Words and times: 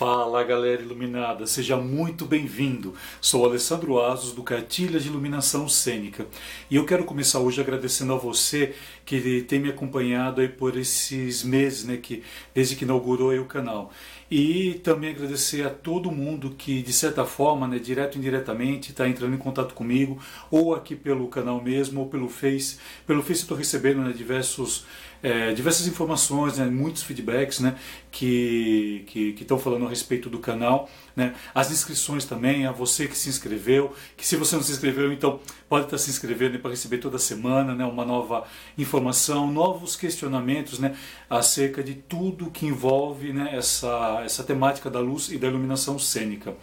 Fala 0.00 0.42
galera 0.42 0.80
iluminada, 0.80 1.46
seja 1.46 1.76
muito 1.76 2.24
bem-vindo. 2.24 2.94
Sou 3.20 3.44
Alessandro 3.44 4.00
Asos 4.00 4.32
do 4.32 4.42
Cartilha 4.42 4.98
de 4.98 5.08
Iluminação 5.08 5.68
Cênica 5.68 6.26
e 6.70 6.76
eu 6.76 6.86
quero 6.86 7.04
começar 7.04 7.38
hoje 7.38 7.60
agradecendo 7.60 8.14
a 8.14 8.16
você 8.16 8.74
que 9.04 9.42
tem 9.42 9.58
me 9.58 9.68
acompanhado 9.68 10.40
aí 10.40 10.48
por 10.48 10.78
esses 10.78 11.42
meses, 11.42 11.84
né, 11.84 11.98
que 11.98 12.22
desde 12.54 12.76
que 12.76 12.84
inaugurou 12.84 13.34
o 13.38 13.44
canal. 13.44 13.92
E 14.30 14.80
também 14.84 15.10
agradecer 15.10 15.66
a 15.66 15.70
todo 15.70 16.12
mundo 16.12 16.54
que, 16.56 16.80
de 16.80 16.92
certa 16.92 17.24
forma, 17.24 17.66
né, 17.66 17.78
direto 17.78 18.14
ou 18.14 18.20
indiretamente, 18.20 18.92
está 18.92 19.08
entrando 19.08 19.34
em 19.34 19.38
contato 19.38 19.74
comigo, 19.74 20.18
ou 20.50 20.72
aqui 20.72 20.94
pelo 20.94 21.26
canal 21.26 21.60
mesmo, 21.60 22.02
ou 22.02 22.08
pelo 22.08 22.28
Face. 22.28 22.78
Pelo 23.04 23.20
Face 23.20 23.40
estou 23.40 23.56
recebendo 23.56 24.00
né, 24.02 24.12
diversos, 24.12 24.86
é, 25.22 25.52
diversas 25.52 25.86
informações, 25.86 26.58
né, 26.58 26.66
muitos 26.66 27.02
feedbacks 27.02 27.60
né, 27.60 27.76
que 28.10 29.04
estão 29.40 29.58
falando 29.58 29.86
a 29.86 29.88
respeito 29.88 30.28
do 30.28 30.38
canal. 30.38 30.88
Né, 31.14 31.34
as 31.54 31.70
inscrições 31.70 32.24
também, 32.24 32.66
a 32.66 32.72
você 32.72 33.06
que 33.06 33.18
se 33.18 33.28
inscreveu, 33.28 33.94
que 34.16 34.26
se 34.26 34.36
você 34.36 34.56
não 34.56 34.62
se 34.62 34.72
inscreveu, 34.72 35.12
então 35.12 35.40
pode 35.68 35.84
estar 35.84 35.98
se 35.98 36.08
inscrevendo 36.08 36.58
para 36.58 36.70
receber 36.70 36.98
toda 36.98 37.18
semana 37.18 37.74
né, 37.74 37.84
uma 37.84 38.04
nova 38.04 38.44
informação, 38.78 39.50
novos 39.50 39.96
questionamentos 39.96 40.78
né, 40.78 40.96
acerca 41.28 41.82
de 41.82 41.94
tudo 41.94 42.50
que 42.50 42.66
envolve 42.66 43.32
né, 43.32 43.50
essa 43.52 44.22
essa, 44.24 44.42
temática 44.44 44.90
da 44.90 45.00
luz 45.00 45.30
e 45.30 45.38
da 45.38 45.48
iluminação 45.48 45.98
cênica. 45.98 46.54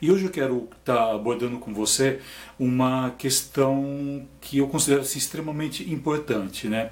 E 0.00 0.10
hoje 0.10 0.24
eu 0.24 0.30
quero 0.30 0.68
estar 0.78 0.94
tá 0.94 1.14
abordando 1.14 1.58
com 1.58 1.72
você 1.72 2.20
uma 2.58 3.10
questão 3.18 4.26
que 4.40 4.58
eu 4.58 4.68
considero 4.68 5.02
assim, 5.02 5.18
extremamente 5.18 5.90
importante. 5.90 6.68
Né? 6.68 6.90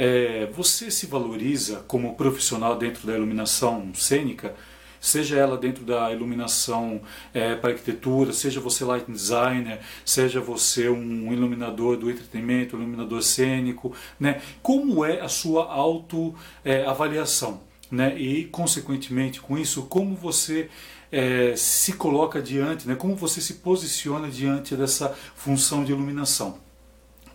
É, 0.00 0.46
você 0.52 0.92
se 0.92 1.06
valoriza 1.06 1.82
como 1.88 2.14
profissional 2.14 2.78
dentro 2.78 3.04
da 3.04 3.14
iluminação 3.16 3.92
cênica? 3.94 4.54
seja 5.00 5.36
ela 5.36 5.56
dentro 5.56 5.84
da 5.84 6.12
iluminação 6.12 7.00
é, 7.32 7.54
para 7.54 7.70
arquitetura, 7.70 8.32
seja 8.32 8.60
você 8.60 8.84
light 8.84 9.08
designer, 9.08 9.78
seja 10.04 10.40
você 10.40 10.88
um 10.88 11.32
iluminador 11.32 11.96
do 11.96 12.10
entretenimento, 12.10 12.74
iluminador 12.74 13.22
cênico, 13.22 13.94
né? 14.18 14.40
Como 14.60 15.04
é 15.04 15.20
a 15.20 15.28
sua 15.28 15.72
autoavaliação? 15.72 17.60
É, 17.92 17.94
né? 17.94 18.18
e, 18.18 18.44
consequentemente, 18.46 19.40
com 19.40 19.56
isso, 19.56 19.82
como 19.82 20.16
você 20.16 20.68
é, 21.12 21.54
se 21.56 21.92
coloca 21.92 22.42
diante, 22.42 22.86
né? 22.86 22.94
como 22.94 23.14
você 23.14 23.40
se 23.40 23.54
posiciona 23.54 24.28
diante 24.28 24.76
dessa 24.76 25.14
função 25.36 25.84
de 25.84 25.92
iluminação. 25.92 26.67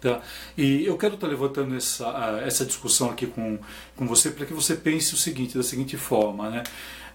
Tá? 0.04 0.22
E 0.58 0.86
eu 0.86 0.98
quero 0.98 1.16
estar 1.16 1.28
levantando 1.28 1.74
essa, 1.78 2.42
essa 2.46 2.66
discussão 2.66 3.10
aqui 3.10 3.26
com, 3.26 3.58
com 3.96 4.06
você 4.06 4.30
para 4.32 4.46
que 4.46 4.54
você 4.54 4.76
pense 4.76 5.14
o 5.14 5.18
seguinte, 5.18 5.58
da 5.58 5.64
seguinte 5.64 5.96
forma. 5.96 6.50
Né? 6.50 6.64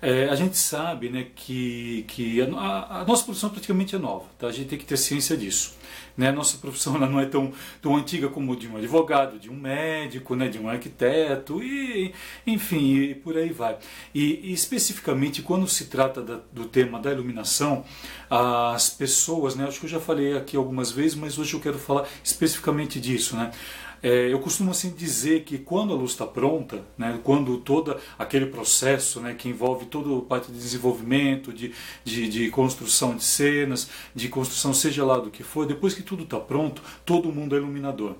É, 0.01 0.31
a 0.31 0.35
gente 0.35 0.57
sabe 0.57 1.11
né, 1.11 1.27
que, 1.37 2.07
que 2.09 2.41
a, 2.41 3.01
a, 3.01 3.05
nossa 3.05 3.25
profissão 3.25 3.51
praticamente 3.51 3.95
é 3.95 3.99
nova, 3.99 4.25
tá? 4.39 4.47
a 4.47 4.53
gente 4.53 4.69
tem 4.69 4.79
que 4.79 4.87
ter 4.87 4.97
ciência 4.97 5.37
disso. 5.37 5.75
Né? 6.19 6.33
Nossa 6.33 6.59
profissão 6.59 6.97
ela 6.97 7.09
não 7.09 7.21
é 7.21 7.27
tão, 7.27 7.53
tão 7.81 7.97
antiga 7.97 8.29
como 8.29 8.57
de 8.57 8.67
um 8.67 8.77
advogado, 8.77 9.39
de 9.39 9.49
um 9.49 9.55
médico, 9.55 10.35
né, 10.35 10.49
de 10.49 10.59
um 10.59 10.69
arquiteto, 10.69 11.63
e, 11.63 12.13
enfim, 12.45 12.95
e 12.95 13.15
por 13.15 13.37
aí 13.37 13.51
vai. 13.51 13.79
E, 14.13 14.51
e 14.51 14.53
especificamente 14.53 15.43
quando 15.43 15.69
se 15.69 15.85
trata 15.85 16.21
da, 16.21 16.41
do 16.53 16.65
tema 16.65 16.99
da 16.99 17.13
iluminação, 17.13 17.85
as 18.29 18.91
pessoas, 18.91 19.55
né, 19.55 19.65
acho 19.67 19.79
que 19.79 19.87
eu 19.87 19.91
já 19.91 20.01
falei 20.01 20.37
aqui 20.37 20.57
algumas 20.57 20.91
vezes, 20.91 21.15
mas 21.15 21.39
hoje 21.39 21.55
eu 21.55 21.61
quero 21.61 21.79
falar 21.79 22.09
especificamente 22.23 23.01
disso. 23.01 23.37
Né? 23.37 23.53
É, 24.03 24.33
eu 24.33 24.39
costumo 24.39 24.71
assim 24.71 24.91
dizer 24.91 25.45
que 25.45 25.59
quando 25.59 25.93
a 25.93 25.97
luz 25.97 26.13
está 26.13 26.27
pronta, 26.27 26.85
né, 26.97 27.19
quando 27.25 27.59
todo 27.59 27.97
aquele 28.19 28.47
processo 28.47 29.21
né, 29.21 29.35
que 29.35 29.49
envolve 29.49 29.87
toda 29.87 30.17
a 30.17 30.23
parte 30.23 30.53
de 30.53 30.59
desenvolvimento, 30.59 31.53
de, 31.53 31.73
de, 32.05 32.29
de, 32.29 32.51
construção 32.51 33.17
de 33.17 33.25
cenas, 33.25 33.91
de 34.15 34.29
construção 34.29 34.73
seja 34.73 35.05
lá 35.05 35.19
do 35.19 35.31
que 35.31 35.43
for, 35.43 35.67
depois 35.67 35.95
que 35.95 36.03
tudo 36.03 36.23
está 36.23 36.39
pronto, 36.39 36.83
todo 37.05 37.33
mundo 37.33 37.55
é 37.55 37.59
iluminador. 37.59 38.15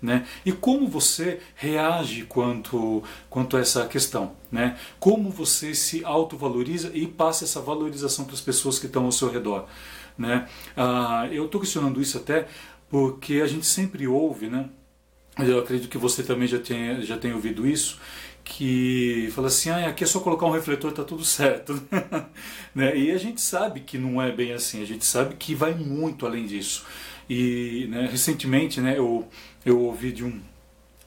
Né? 0.00 0.26
E 0.46 0.52
como 0.52 0.88
você 0.88 1.40
reage 1.54 2.22
quanto, 2.24 3.02
quanto 3.28 3.58
a 3.58 3.60
essa 3.60 3.86
questão? 3.86 4.32
Né? 4.50 4.78
Como 4.98 5.28
você 5.28 5.74
se 5.74 6.02
autovaloriza 6.02 6.90
e 6.94 7.06
passa 7.06 7.44
essa 7.44 7.60
valorização 7.60 8.24
para 8.24 8.32
as 8.32 8.40
pessoas 8.40 8.78
que 8.78 8.86
estão 8.86 9.04
ao 9.04 9.12
seu 9.12 9.30
redor? 9.30 9.66
Né? 10.16 10.48
Ah, 10.74 11.28
eu 11.30 11.44
estou 11.44 11.60
questionando 11.60 12.00
isso 12.00 12.16
até 12.16 12.48
porque 12.88 13.42
a 13.42 13.46
gente 13.46 13.66
sempre 13.66 14.08
ouve, 14.08 14.48
né? 14.48 14.70
Eu 15.38 15.58
acredito 15.60 15.88
que 15.88 15.98
você 15.98 16.22
também 16.22 16.48
já 16.48 16.58
tenha, 16.58 17.00
já 17.02 17.16
tenha 17.16 17.34
ouvido 17.34 17.66
isso, 17.66 17.98
que 18.44 19.30
fala 19.32 19.48
assim, 19.48 19.70
ah, 19.70 19.88
aqui 19.88 20.04
é 20.04 20.06
só 20.06 20.20
colocar 20.20 20.46
um 20.46 20.50
refletor, 20.50 20.92
tá 20.92 21.04
tudo 21.04 21.24
certo. 21.24 21.80
né? 22.74 22.96
E 22.96 23.10
a 23.10 23.18
gente 23.18 23.40
sabe 23.40 23.80
que 23.80 23.96
não 23.96 24.20
é 24.20 24.32
bem 24.32 24.52
assim, 24.52 24.82
a 24.82 24.86
gente 24.86 25.04
sabe 25.04 25.36
que 25.36 25.54
vai 25.54 25.74
muito 25.74 26.26
além 26.26 26.46
disso. 26.46 26.84
E 27.28 27.86
né, 27.88 28.08
recentemente 28.10 28.80
né, 28.80 28.98
eu, 28.98 29.28
eu 29.64 29.80
ouvi 29.80 30.10
de 30.10 30.24
um, 30.24 30.40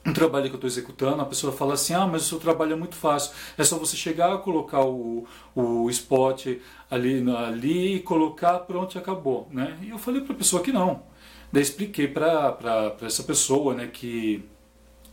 um 0.06 0.12
trabalho 0.12 0.46
que 0.46 0.52
eu 0.52 0.56
estou 0.56 0.68
executando, 0.68 1.20
a 1.20 1.26
pessoa 1.26 1.52
fala 1.52 1.74
assim, 1.74 1.92
ah, 1.92 2.06
mas 2.06 2.22
o 2.22 2.28
seu 2.28 2.38
trabalho 2.38 2.72
é 2.72 2.76
muito 2.76 2.94
fácil, 2.94 3.32
é 3.58 3.64
só 3.64 3.78
você 3.78 3.96
chegar, 3.96 4.38
colocar 4.38 4.84
o, 4.84 5.26
o 5.54 5.90
spot 5.90 6.46
ali, 6.90 7.22
ali, 7.30 8.00
colocar, 8.00 8.60
pronto, 8.60 8.96
e 8.96 8.98
acabou. 8.98 9.48
Né? 9.50 9.76
E 9.82 9.90
eu 9.90 9.98
falei 9.98 10.22
para 10.22 10.32
a 10.32 10.38
pessoa 10.38 10.62
que 10.62 10.72
não 10.72 11.13
Daí 11.54 11.62
expliquei 11.62 12.08
para 12.08 12.96
essa 13.00 13.22
pessoa 13.22 13.74
né, 13.74 13.86
que, 13.86 14.44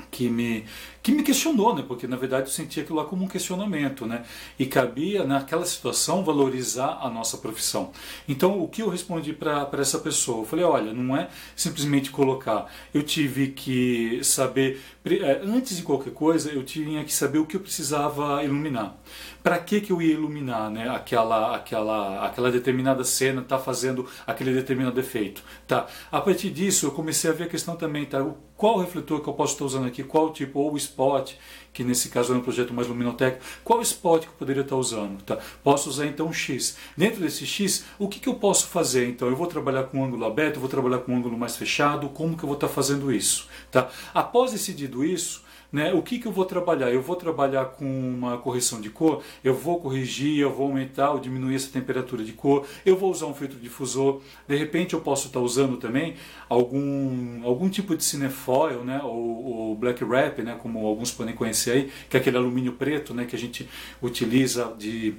que, 0.09 0.27
me, 0.27 0.65
que 1.01 1.11
me 1.11 1.23
questionou, 1.23 1.75
né, 1.75 1.83
porque 1.87 2.07
na 2.07 2.15
verdade 2.15 2.43
eu 2.43 2.51
sentia 2.51 2.83
aquilo 2.83 2.97
lá 2.97 3.05
como 3.05 3.25
um 3.25 3.27
questionamento. 3.27 4.05
Né, 4.05 4.23
e 4.57 4.65
cabia 4.65 5.23
naquela 5.23 5.65
situação 5.65 6.23
valorizar 6.23 6.99
a 7.01 7.09
nossa 7.09 7.37
profissão. 7.37 7.91
Então 8.27 8.61
o 8.61 8.67
que 8.67 8.81
eu 8.81 8.89
respondi 8.89 9.33
para 9.33 9.69
essa 9.73 9.99
pessoa? 9.99 10.41
Eu 10.41 10.45
falei: 10.45 10.65
olha, 10.65 10.93
não 10.93 11.15
é 11.15 11.29
simplesmente 11.55 12.11
colocar. 12.11 12.71
Eu 12.93 13.03
tive 13.03 13.47
que 13.49 14.23
saber, 14.23 14.81
é, 15.05 15.41
antes 15.43 15.77
de 15.77 15.83
qualquer 15.83 16.13
coisa, 16.13 16.51
eu 16.51 16.63
tinha 16.63 17.03
que 17.03 17.13
saber 17.13 17.39
o 17.39 17.45
que 17.45 17.55
eu 17.55 17.61
precisava 17.61 18.43
iluminar 18.43 18.95
para 19.43 19.57
que, 19.57 19.81
que 19.81 19.91
eu 19.91 20.01
ia 20.01 20.13
iluminar 20.13 20.69
né, 20.69 20.89
aquela, 20.89 21.55
aquela, 21.55 22.25
aquela 22.25 22.51
determinada 22.51 23.03
cena, 23.03 23.41
tá 23.41 23.57
fazendo 23.57 24.07
aquele 24.25 24.53
determinado 24.53 24.99
efeito. 24.99 25.43
Tá? 25.67 25.87
A 26.11 26.21
partir 26.21 26.49
disso, 26.51 26.85
eu 26.85 26.91
comecei 26.91 27.29
a 27.29 27.33
ver 27.33 27.45
a 27.45 27.47
questão 27.47 27.75
também, 27.75 28.05
tá? 28.05 28.23
qual 28.55 28.77
refletor 28.77 29.21
que 29.21 29.27
eu 29.27 29.33
posso 29.33 29.53
estar 29.53 29.65
usando 29.65 29.87
aqui, 29.87 30.03
qual 30.03 30.31
tipo, 30.31 30.59
ou 30.59 30.77
spot, 30.91 31.33
que 31.73 31.83
nesse 31.83 32.09
caso 32.09 32.33
é 32.33 32.37
um 32.37 32.41
projeto 32.41 32.73
mais 32.73 32.87
luminotécnico, 32.87 33.43
qual 33.63 33.81
spot 33.81 34.23
que 34.23 34.27
eu 34.27 34.33
poderia 34.33 34.61
estar 34.61 34.75
usando? 34.75 35.21
Tá? 35.23 35.37
Posso 35.63 35.89
usar 35.89 36.05
então 36.05 36.27
um 36.27 36.33
X. 36.33 36.77
Dentro 36.95 37.21
desse 37.21 37.45
X, 37.45 37.85
o 37.97 38.07
que, 38.07 38.19
que 38.19 38.27
eu 38.27 38.35
posso 38.35 38.67
fazer? 38.67 39.07
Então, 39.07 39.27
eu 39.27 39.35
vou 39.35 39.47
trabalhar 39.47 39.83
com 39.83 39.99
um 39.99 40.05
ângulo 40.05 40.25
aberto, 40.25 40.59
vou 40.59 40.69
trabalhar 40.69 40.99
com 40.99 41.13
um 41.13 41.17
ângulo 41.17 41.37
mais 41.37 41.55
fechado, 41.55 42.09
como 42.09 42.37
que 42.37 42.43
eu 42.43 42.47
vou 42.47 42.55
estar 42.55 42.67
fazendo 42.67 43.11
isso? 43.11 43.47
Tá? 43.71 43.89
Após 44.13 44.51
decidido 44.51 45.03
isso, 45.03 45.43
né? 45.71 45.93
O 45.93 46.01
que, 46.01 46.19
que 46.19 46.27
eu 46.27 46.31
vou 46.31 46.45
trabalhar? 46.45 46.91
Eu 46.91 47.01
vou 47.01 47.15
trabalhar 47.15 47.65
com 47.65 47.85
uma 47.85 48.37
correção 48.37 48.81
de 48.81 48.89
cor, 48.89 49.23
eu 49.43 49.53
vou 49.53 49.79
corrigir, 49.79 50.39
eu 50.39 50.51
vou 50.51 50.67
aumentar 50.67 51.11
ou 51.11 51.19
diminuir 51.19 51.55
essa 51.55 51.71
temperatura 51.71 52.23
de 52.23 52.33
cor, 52.33 52.65
eu 52.85 52.97
vou 52.97 53.11
usar 53.11 53.27
um 53.27 53.33
filtro 53.33 53.57
difusor, 53.57 54.21
de 54.47 54.55
repente 54.55 54.93
eu 54.93 55.01
posso 55.01 55.27
estar 55.27 55.39
usando 55.39 55.77
também 55.77 56.15
algum, 56.49 57.45
algum 57.45 57.69
tipo 57.69 57.95
de 57.95 58.03
cinefoil, 58.03 58.83
né? 58.83 59.01
ou, 59.03 59.75
black 59.75 60.03
wrap, 60.03 60.39
né? 60.41 60.57
como 60.61 60.85
alguns 60.85 61.11
podem 61.11 61.33
conhecer 61.33 61.71
aí, 61.71 61.91
que 62.09 62.17
é 62.17 62.19
aquele 62.19 62.37
alumínio 62.37 62.73
preto 62.73 63.13
né? 63.13 63.25
que 63.25 63.35
a 63.35 63.39
gente 63.39 63.67
utiliza 64.01 64.73
de 64.77 65.15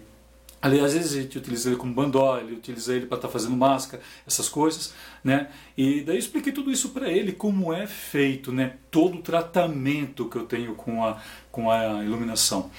Aliás, 0.63 0.93
gente 0.93 1.39
utiliza 1.39 1.71
ele 1.71 1.77
como 1.77 1.93
bandó, 1.93 2.39
ele 2.39 2.53
utiliza 2.53 2.95
ele 2.95 3.07
para 3.07 3.17
estar 3.17 3.27
tá 3.27 3.33
fazendo 3.33 3.57
máscara, 3.57 4.01
essas 4.25 4.49
coisas, 4.49 4.95
né? 5.25 5.49
E 5.77 6.03
daí 6.03 6.15
eu 6.15 6.21
expliquei 6.21 6.53
tudo 6.53 6.71
isso 6.71 6.91
para 6.91 7.11
ele, 7.11 7.33
como 7.33 7.73
é 7.73 7.85
feito, 7.85 8.53
né? 8.53 8.77
Todo 8.89 9.19
o 9.19 9.23
tratamento 9.23 10.29
que 10.29 10.37
eu 10.37 10.45
tenho 10.45 10.77
com 10.77 11.05
a, 11.05 11.21
com 11.51 11.69
a 11.69 12.05
iluminação. 12.05 12.71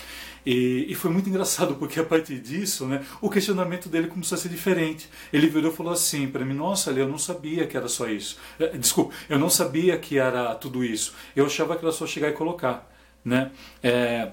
E, 0.46 0.86
e, 0.90 0.96
foi 0.96 1.12
muito 1.12 1.28
engraçado 1.30 1.76
porque 1.76 2.00
a 2.00 2.06
partir 2.06 2.40
disso, 2.40 2.86
né, 2.86 3.06
o 3.20 3.30
questionamento 3.30 3.90
dele 3.90 4.08
começou 4.08 4.38
a 4.38 4.40
ser 4.40 4.48
diferente. 4.48 5.10
Ele 5.34 5.48
virou 5.48 5.70
e 5.70 5.76
falou 5.76 5.92
assim 5.92 6.28
para 6.28 6.46
mim: 6.46 6.54
Nossa, 6.54 6.92
eu 6.92 7.08
não 7.08 7.18
sabia 7.18 7.68
que 7.68 7.76
era 7.76 7.90
só 7.90 8.08
isso. 8.08 8.38
Eh, 8.60 8.78
desculpa, 8.78 9.14
eu 9.28 9.38
não 9.38 9.50
sabia 9.50 9.98
que 9.98 10.18
era 10.18 10.56
tudo 10.56 10.86
isso. 10.86 11.14
Eu 11.36 11.46
achava 11.46 11.76
que 11.76 11.84
era 11.84 11.92
só 11.92 12.08
chegar 12.08 12.30
e 12.30 12.34
colocar, 12.34 12.90
né? 13.26 13.52
É, 13.82 14.32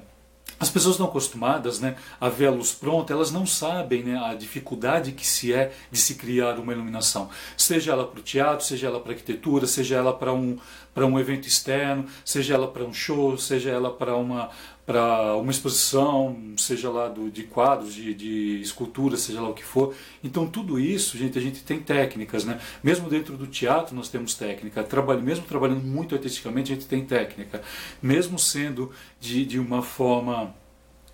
as 0.61 0.69
pessoas 0.69 0.99
não 0.99 1.07
acostumadas 1.07 1.81
né, 1.81 1.97
a 2.21 2.29
ver 2.29 2.49
a 2.49 2.51
luz 2.51 2.71
pronta, 2.71 3.15
elas 3.15 3.33
não 3.33 3.47
sabem 3.47 4.03
né, 4.03 4.23
a 4.23 4.35
dificuldade 4.35 5.12
que 5.12 5.27
se 5.27 5.55
é 5.55 5.73
de 5.91 5.99
se 5.99 6.17
criar 6.17 6.59
uma 6.59 6.75
iluminação. 6.75 7.31
Seja 7.57 7.93
ela 7.93 8.07
para 8.07 8.21
o 8.21 8.23
teatro, 8.23 8.67
seja 8.67 8.89
ela 8.89 9.01
para 9.01 9.12
arquitetura, 9.12 9.67
seja 9.67 9.97
ela 9.97 10.12
para 10.12 10.35
um, 10.35 10.59
para 10.93 11.07
um 11.07 11.19
evento 11.19 11.49
externo, 11.49 12.05
seja 12.23 12.55
ela 12.55 12.69
para 12.69 12.85
um 12.85 12.93
show, 12.93 13.39
seja 13.39 13.71
ela 13.71 13.91
para 13.91 14.15
uma, 14.15 14.51
para 14.91 15.37
uma 15.37 15.53
exposição, 15.53 16.37
seja 16.57 16.91
lá 16.91 17.07
do, 17.07 17.31
de 17.31 17.45
quadros, 17.45 17.95
de, 17.95 18.13
de 18.13 18.61
escultura, 18.61 19.17
seja 19.17 19.41
lá 19.41 19.49
o 19.49 19.55
que 19.55 19.63
for. 19.63 19.95
Então 20.23 20.49
tudo 20.49 20.81
isso, 20.81 21.17
gente, 21.17 21.39
a 21.39 21.41
gente 21.41 21.63
tem 21.63 21.79
técnicas, 21.79 22.45
né? 22.45 22.61
Mesmo 22.83 23.09
dentro 23.09 23.37
do 23.37 23.47
teatro 23.47 23.95
nós 23.95 24.09
temos 24.09 24.35
técnica. 24.35 24.83
Trabalho, 24.83 25.23
mesmo 25.23 25.45
trabalhando 25.45 25.85
muito 25.85 26.17
artisticamente, 26.17 26.73
a 26.73 26.75
gente 26.75 26.89
tem 26.89 27.05
técnica. 27.05 27.63
Mesmo 28.03 28.37
sendo 28.37 28.91
de, 29.21 29.45
de 29.45 29.61
uma 29.61 29.81
forma 29.81 30.53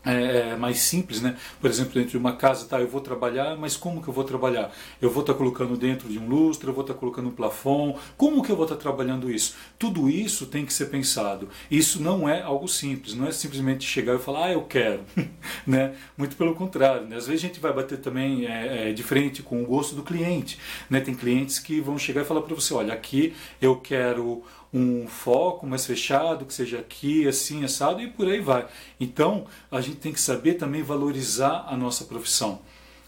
é, 0.07 0.51
é, 0.51 0.57
mais 0.57 0.79
simples, 0.79 1.21
né? 1.21 1.37
Por 1.61 1.69
exemplo, 1.69 1.95
dentro 1.95 2.11
de 2.11 2.17
uma 2.17 2.37
casa, 2.37 2.67
tá, 2.67 2.81
eu 2.81 2.87
vou 2.87 3.01
trabalhar, 3.01 3.57
mas 3.57 3.77
como 3.77 4.01
que 4.01 4.09
eu 4.09 4.15
vou 4.15 4.23
trabalhar? 4.23 4.73
Eu 5.03 5.11
vou 5.11 5.23
estar 5.23 5.33
tá 5.33 5.39
colocando 5.39 5.77
dentro 5.77 6.09
de 6.09 6.17
um 6.17 6.29
lustre, 6.29 6.69
eu 6.69 6.73
vou 6.73 6.83
estar 6.83 6.95
tá 6.95 7.01
colocando 7.01 7.29
um 7.29 7.33
plafond, 7.33 7.99
como 8.17 8.43
que 8.43 8.51
eu 8.51 8.57
vou 8.57 8.65
estar 8.65 8.77
tá 8.77 8.81
trabalhando 8.81 9.29
isso? 9.29 9.57
Tudo 9.77 10.09
isso 10.09 10.47
tem 10.47 10.65
que 10.65 10.73
ser 10.73 10.87
pensado. 10.87 11.49
Isso 11.69 12.01
não 12.01 12.29
é 12.29 12.41
algo 12.41 12.69
simples, 12.69 13.15
não 13.15 13.27
é 13.27 13.33
simplesmente 13.33 13.85
chegar 13.85 14.15
e 14.15 14.19
falar, 14.19 14.47
ah, 14.47 14.53
eu 14.53 14.63
quero, 14.63 15.01
né? 15.67 15.95
Muito 16.17 16.37
pelo 16.37 16.55
contrário, 16.55 17.07
né? 17.09 17.17
Às 17.17 17.27
vezes 17.27 17.43
a 17.43 17.47
gente 17.49 17.59
vai 17.59 17.73
bater 17.73 17.99
também 17.99 18.47
é, 18.47 18.91
é, 18.91 18.93
de 18.93 19.03
frente 19.03 19.43
com 19.43 19.61
o 19.61 19.67
gosto 19.67 19.97
do 19.97 20.05
cliente, 20.05 20.57
né? 20.89 21.01
Tem 21.01 21.15
clientes 21.15 21.59
que 21.59 21.81
vão 21.81 21.99
chegar 21.99 22.23
e 22.23 22.25
falar 22.25 22.43
para 22.43 22.55
você, 22.55 22.73
olha, 22.73 22.95
aqui 22.95 23.35
eu 23.61 23.75
quero 23.77 24.45
um 24.77 25.09
foco 25.09 25.67
mais 25.67 25.87
fechado, 25.87 26.45
que 26.45 26.53
seja 26.53 26.79
aqui, 26.79 27.27
assim, 27.27 27.65
assado, 27.65 28.01
e 28.03 28.09
por 28.09 28.29
aí 28.29 28.41
vai. 28.41 28.67
Então, 29.01 29.47
a 29.71 29.81
gente 29.81 29.97
tem 29.97 30.13
que 30.13 30.21
saber 30.21 30.55
também 30.55 30.83
valorizar 30.83 31.67
a 31.69 31.77
nossa 31.77 32.05
profissão. 32.05 32.61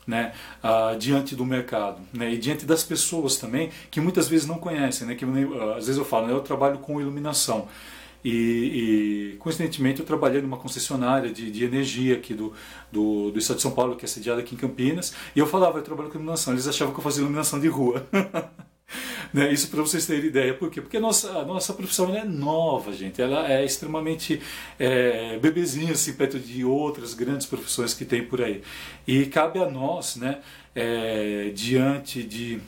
Né, 0.06 0.32
uh, 0.64 0.98
diante 0.98 1.36
do 1.36 1.44
mercado 1.44 2.00
né, 2.14 2.32
e 2.32 2.38
diante 2.38 2.64
das 2.64 2.82
pessoas 2.82 3.36
também 3.36 3.68
que 3.90 4.00
muitas 4.00 4.26
vezes 4.26 4.46
não 4.46 4.56
conhecem, 4.56 5.06
né, 5.06 5.14
que 5.14 5.22
uh, 5.22 5.72
às 5.72 5.84
vezes 5.84 5.98
eu 5.98 6.04
falo, 6.06 6.28
né, 6.28 6.32
eu 6.32 6.40
trabalho 6.40 6.78
com 6.78 6.98
iluminação 6.98 7.68
e, 8.24 8.30
e, 8.30 9.36
coincidentemente 9.36 10.00
eu 10.00 10.06
trabalhei 10.06 10.40
numa 10.40 10.56
concessionária 10.56 11.30
de, 11.30 11.50
de 11.50 11.62
energia 11.62 12.16
aqui 12.16 12.32
do, 12.32 12.54
do, 12.90 13.30
do, 13.30 13.38
estado 13.38 13.56
de 13.56 13.62
São 13.62 13.72
Paulo, 13.72 13.96
que 13.96 14.04
é 14.06 14.08
sediada 14.08 14.40
aqui 14.40 14.54
em 14.54 14.58
Campinas, 14.58 15.14
e 15.36 15.38
eu 15.38 15.46
falava, 15.46 15.78
eu 15.78 15.82
trabalho 15.82 16.08
com 16.08 16.16
iluminação, 16.16 16.54
eles 16.54 16.66
achavam 16.66 16.94
que 16.94 17.00
eu 17.00 17.04
fazia 17.04 17.20
iluminação 17.20 17.60
de 17.60 17.68
rua. 17.68 18.06
Né? 19.32 19.52
Isso 19.52 19.68
para 19.68 19.80
vocês 19.80 20.06
terem 20.06 20.26
ideia. 20.26 20.54
Por 20.54 20.70
quê? 20.70 20.80
Porque 20.80 20.96
a 20.96 21.00
nossa, 21.00 21.30
a 21.38 21.44
nossa 21.44 21.72
profissão 21.72 22.14
é 22.14 22.24
nova, 22.24 22.92
gente. 22.92 23.20
Ela 23.20 23.50
é 23.50 23.64
extremamente 23.64 24.40
é, 24.78 25.38
bebezinha 25.38 25.92
assim, 25.92 26.12
perto 26.12 26.38
de 26.38 26.64
outras 26.64 27.14
grandes 27.14 27.46
profissões 27.46 27.94
que 27.94 28.04
tem 28.04 28.24
por 28.24 28.42
aí. 28.42 28.62
E 29.06 29.26
cabe 29.26 29.58
a 29.58 29.70
nós, 29.70 30.16
né, 30.16 30.40
é, 30.74 31.50
diante 31.54 32.22
de 32.22 32.60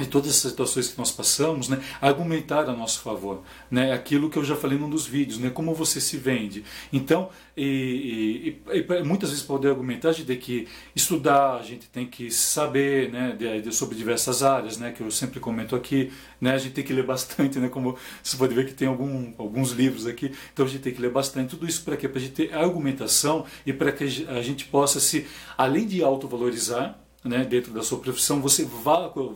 de 0.00 0.08
todas 0.08 0.30
as 0.30 0.36
situações 0.36 0.88
que 0.88 0.98
nós 0.98 1.10
passamos, 1.10 1.68
né, 1.68 1.80
argumentar 2.00 2.68
a 2.68 2.72
nosso 2.72 3.00
favor, 3.00 3.42
né, 3.70 3.92
aquilo 3.92 4.30
que 4.30 4.36
eu 4.36 4.44
já 4.44 4.56
falei 4.56 4.78
num 4.78 4.90
dos 4.90 5.06
vídeos, 5.06 5.38
né, 5.38 5.50
como 5.50 5.74
você 5.74 6.00
se 6.00 6.16
vende. 6.16 6.64
Então, 6.92 7.30
e, 7.56 8.56
e, 8.72 8.78
e 8.78 9.02
muitas 9.02 9.30
vezes 9.30 9.44
poder 9.44 9.68
argumentar 9.68 10.12
de 10.12 10.36
que 10.36 10.66
estudar, 10.94 11.56
a 11.56 11.62
gente 11.62 11.88
tem 11.88 12.06
que 12.06 12.30
saber, 12.30 13.10
né, 13.10 13.36
de, 13.38 13.62
de, 13.62 13.74
sobre 13.74 13.96
diversas 13.96 14.42
áreas, 14.42 14.78
né, 14.78 14.92
que 14.92 15.02
eu 15.02 15.10
sempre 15.10 15.40
comento 15.40 15.76
aqui, 15.76 16.12
né, 16.40 16.54
a 16.54 16.58
gente 16.58 16.72
tem 16.72 16.84
que 16.84 16.92
ler 16.92 17.04
bastante, 17.04 17.58
né, 17.58 17.68
como 17.68 17.96
você 18.22 18.36
pode 18.36 18.54
ver 18.54 18.66
que 18.66 18.72
tem 18.72 18.88
algum, 18.88 19.32
alguns 19.38 19.72
livros 19.72 20.06
aqui, 20.06 20.32
então 20.52 20.64
a 20.64 20.68
gente 20.68 20.80
tem 20.80 20.92
que 20.92 21.00
ler 21.00 21.10
bastante. 21.10 21.50
Tudo 21.50 21.66
isso 21.66 21.82
para 21.84 21.96
quê? 21.96 22.08
Para 22.08 22.18
a 22.18 22.22
gente 22.22 22.32
ter 22.32 22.54
argumentação 22.54 23.44
e 23.66 23.72
para 23.72 23.92
que 23.92 24.04
a 24.04 24.42
gente 24.42 24.64
possa 24.66 25.00
se, 25.00 25.26
além 25.56 25.86
de 25.86 26.02
autovalorizar, 26.02 26.98
né, 27.22 27.44
dentro 27.44 27.72
da 27.72 27.82
sua 27.82 27.98
profissão, 27.98 28.40
você 28.40 28.66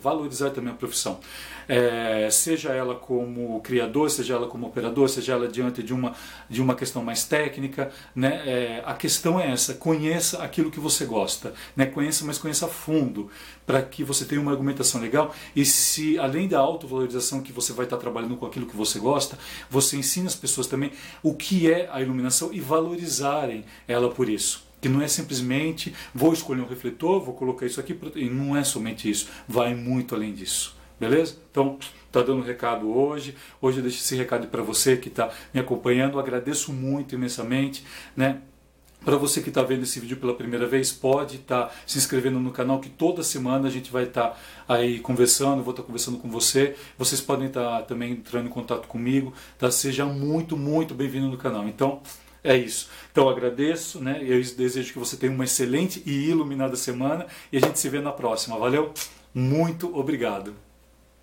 valorizar 0.00 0.50
também 0.50 0.72
a 0.72 0.76
profissão. 0.76 1.20
É, 1.68 2.28
seja 2.30 2.72
ela 2.72 2.94
como 2.94 3.60
criador, 3.60 4.10
seja 4.10 4.34
ela 4.34 4.46
como 4.46 4.66
operador, 4.66 5.08
seja 5.08 5.32
ela 5.32 5.48
diante 5.48 5.82
de 5.82 5.92
uma, 5.92 6.14
de 6.48 6.62
uma 6.62 6.74
questão 6.74 7.02
mais 7.02 7.24
técnica. 7.24 7.90
Né, 8.14 8.42
é, 8.46 8.82
a 8.84 8.94
questão 8.94 9.38
é 9.38 9.50
essa: 9.50 9.74
conheça 9.74 10.42
aquilo 10.42 10.70
que 10.70 10.80
você 10.80 11.04
gosta. 11.04 11.52
Né, 11.76 11.86
conheça, 11.86 12.24
mas 12.24 12.38
conheça 12.38 12.66
a 12.66 12.68
fundo, 12.68 13.30
para 13.66 13.82
que 13.82 14.02
você 14.02 14.24
tenha 14.24 14.40
uma 14.40 14.50
argumentação 14.50 15.00
legal. 15.00 15.34
E 15.54 15.64
se, 15.64 16.18
além 16.18 16.48
da 16.48 16.58
autovalorização 16.58 17.42
que 17.42 17.52
você 17.52 17.72
vai 17.72 17.84
estar 17.84 17.98
trabalhando 17.98 18.36
com 18.36 18.46
aquilo 18.46 18.66
que 18.66 18.76
você 18.76 18.98
gosta, 18.98 19.38
você 19.70 19.96
ensina 19.96 20.26
as 20.26 20.34
pessoas 20.34 20.66
também 20.66 20.92
o 21.22 21.34
que 21.34 21.70
é 21.70 21.88
a 21.92 22.00
iluminação 22.00 22.52
e 22.52 22.60
valorizarem 22.60 23.64
ela 23.86 24.10
por 24.10 24.28
isso 24.28 24.64
que 24.84 24.88
não 24.90 25.00
é 25.00 25.08
simplesmente 25.08 25.94
vou 26.14 26.34
escolher 26.34 26.60
um 26.60 26.66
refletor, 26.66 27.18
vou 27.18 27.32
colocar 27.32 27.64
isso 27.64 27.80
aqui, 27.80 27.98
e 28.16 28.28
não 28.28 28.54
é 28.54 28.62
somente 28.62 29.08
isso, 29.08 29.30
vai 29.48 29.74
muito 29.74 30.14
além 30.14 30.34
disso. 30.34 30.76
Beleza? 31.00 31.38
Então, 31.50 31.78
tá 32.12 32.20
dando 32.20 32.40
um 32.40 32.44
recado 32.44 32.94
hoje. 32.94 33.34
Hoje 33.62 33.78
eu 33.78 33.82
deixo 33.82 33.96
esse 33.96 34.14
recado 34.14 34.46
para 34.48 34.62
você 34.62 34.98
que 34.98 35.08
está 35.08 35.30
me 35.54 35.58
acompanhando. 35.58 36.20
Agradeço 36.20 36.70
muito 36.70 37.14
imensamente, 37.14 37.82
né? 38.14 38.42
Para 39.02 39.16
você 39.16 39.40
que 39.40 39.48
está 39.48 39.62
vendo 39.62 39.84
esse 39.84 39.98
vídeo 39.98 40.18
pela 40.18 40.34
primeira 40.34 40.66
vez, 40.66 40.92
pode 40.92 41.36
estar 41.36 41.68
tá 41.68 41.74
se 41.86 41.96
inscrevendo 41.96 42.38
no 42.38 42.50
canal, 42.50 42.78
que 42.78 42.90
toda 42.90 43.22
semana 43.22 43.68
a 43.68 43.70
gente 43.70 43.90
vai 43.90 44.04
estar 44.04 44.30
tá 44.30 44.36
aí 44.68 45.00
conversando, 45.00 45.62
vou 45.62 45.70
estar 45.70 45.82
tá 45.82 45.86
conversando 45.86 46.18
com 46.18 46.28
você. 46.28 46.76
Vocês 46.98 47.22
podem 47.22 47.46
estar 47.46 47.78
tá 47.78 47.82
também 47.82 48.12
entrando 48.12 48.48
em 48.48 48.50
contato 48.50 48.86
comigo. 48.86 49.32
Tá? 49.56 49.70
Seja 49.70 50.04
muito, 50.04 50.58
muito 50.58 50.94
bem-vindo 50.94 51.28
no 51.28 51.38
canal. 51.38 51.66
Então, 51.66 52.02
é 52.44 52.56
isso. 52.56 52.88
Então 53.10 53.28
agradeço, 53.28 54.00
né? 54.00 54.18
Eu 54.22 54.40
desejo 54.40 54.92
que 54.92 54.98
você 54.98 55.16
tenha 55.16 55.32
uma 55.32 55.44
excelente 55.44 56.02
e 56.04 56.28
iluminada 56.28 56.76
semana 56.76 57.26
e 57.50 57.56
a 57.56 57.60
gente 57.60 57.78
se 57.80 57.88
vê 57.88 58.00
na 58.00 58.12
próxima. 58.12 58.58
Valeu? 58.58 58.92
Muito 59.34 59.96
obrigado. 59.98 60.54